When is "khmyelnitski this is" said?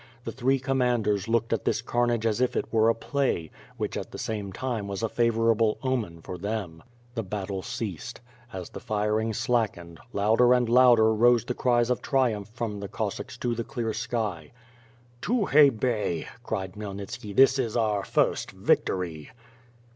16.73-17.77